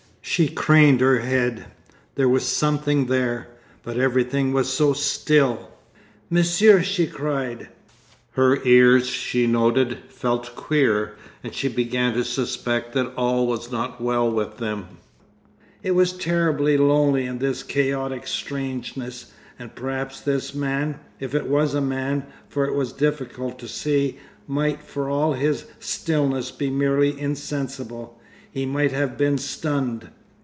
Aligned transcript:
She 0.23 0.47
craned 0.47 1.01
her 1.01 1.19
head. 1.19 1.65
There 2.15 2.29
was 2.29 2.45
something 2.47 3.07
there. 3.07 3.49
But 3.83 3.97
everything 3.97 4.53
was 4.53 4.71
so 4.71 4.93
still! 4.93 5.71
'Monsieur!' 6.29 6.83
she 6.83 7.05
cried. 7.07 7.67
Her 8.33 8.61
ears, 8.63 9.07
she 9.07 9.45
noted, 9.47 9.97
felt 10.09 10.55
queer, 10.55 11.15
and 11.43 11.53
she 11.53 11.67
began 11.67 12.13
to 12.13 12.23
suspect 12.23 12.93
that 12.93 13.11
all 13.17 13.45
was 13.47 13.71
not 13.73 13.99
well 13.99 14.31
with 14.31 14.57
them. 14.57 14.99
It 15.83 15.91
was 15.95 16.13
terribly 16.13 16.77
lonely 16.77 17.25
in 17.25 17.39
this 17.39 17.61
chaotic 17.63 18.25
strangeness, 18.27 19.33
and 19.59 19.73
perhaps 19.75 20.21
this 20.21 20.53
man—if 20.55 21.33
it 21.35 21.47
was 21.47 21.73
a 21.73 21.81
man, 21.81 22.27
for 22.47 22.65
it 22.65 22.75
was 22.75 22.93
difficult 22.93 23.57
to 23.59 23.67
see—might 23.67 24.81
for 24.83 25.09
all 25.09 25.33
his 25.33 25.65
stillness 25.79 26.51
be 26.51 26.69
merely 26.69 27.19
insensible. 27.19 28.17
He 28.53 28.65
might 28.65 28.91
have 28.93 29.17
been 29.17 29.37
stunned.... 29.37 30.09